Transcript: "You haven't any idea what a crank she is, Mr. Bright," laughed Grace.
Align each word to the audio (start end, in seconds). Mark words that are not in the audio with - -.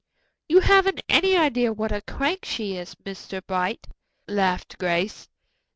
"You 0.49 0.61
haven't 0.61 1.03
any 1.07 1.37
idea 1.37 1.71
what 1.71 1.91
a 1.91 2.01
crank 2.01 2.43
she 2.43 2.75
is, 2.75 2.95
Mr. 2.95 3.45
Bright," 3.45 3.85
laughed 4.27 4.79
Grace. 4.79 5.29